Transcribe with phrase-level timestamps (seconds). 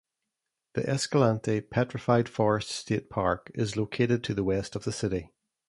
[0.73, 5.29] The Escalante Petrified Forest State Park is located to the west of the city.